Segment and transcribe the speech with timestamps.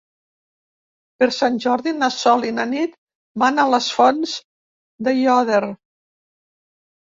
[1.19, 2.97] Per Sant Jordi na Sol i na Nit
[3.45, 4.35] van a les Fonts
[5.11, 5.63] d'Aiòder.